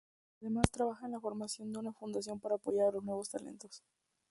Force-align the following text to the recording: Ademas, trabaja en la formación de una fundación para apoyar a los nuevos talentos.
Ademas, 0.41 0.71
trabaja 0.71 1.05
en 1.05 1.11
la 1.11 1.19
formación 1.19 1.71
de 1.71 1.77
una 1.77 1.93
fundación 1.93 2.39
para 2.39 2.55
apoyar 2.55 2.87
a 2.87 2.91
los 2.93 3.03
nuevos 3.03 3.29
talentos. 3.29 3.83